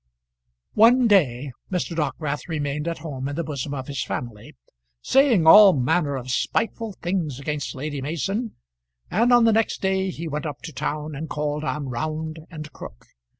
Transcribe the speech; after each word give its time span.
One 0.73 1.05
day 1.07 1.51
Mr. 1.71 1.95
Dockwrath 1.95 2.47
remained 2.47 2.87
at 2.87 2.97
home 2.97 3.27
in 3.29 3.35
the 3.35 3.43
bosom 3.43 3.75
of 3.75 3.85
his 3.85 4.03
family, 4.03 4.55
saying 5.03 5.45
all 5.45 5.73
manner 5.73 6.15
of 6.15 6.31
spiteful 6.31 6.93
things 7.03 7.39
against 7.39 7.75
Lady 7.75 8.01
Mason, 8.01 8.55
and 9.11 9.31
on 9.31 9.43
the 9.43 9.53
next 9.53 9.79
day 9.79 10.09
he 10.09 10.27
went 10.27 10.47
up 10.47 10.63
to 10.63 10.73
town 10.73 11.13
and 11.13 11.29
called 11.29 11.63
on 11.63 11.87
Round 11.89 12.39
and 12.49 12.73
Crook. 12.73 13.05